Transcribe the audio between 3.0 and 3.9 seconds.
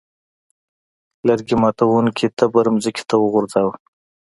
ته وغورځاوه.